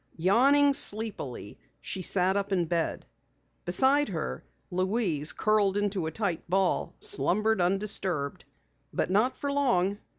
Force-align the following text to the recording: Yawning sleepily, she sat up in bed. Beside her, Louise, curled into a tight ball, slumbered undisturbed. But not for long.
Yawning 0.17 0.73
sleepily, 0.73 1.59
she 1.79 2.01
sat 2.01 2.35
up 2.35 2.51
in 2.51 2.65
bed. 2.65 3.05
Beside 3.65 4.09
her, 4.09 4.43
Louise, 4.71 5.31
curled 5.31 5.77
into 5.77 6.07
a 6.07 6.11
tight 6.11 6.41
ball, 6.49 6.95
slumbered 6.97 7.61
undisturbed. 7.61 8.43
But 8.91 9.11
not 9.11 9.37
for 9.37 9.51
long. 9.51 9.99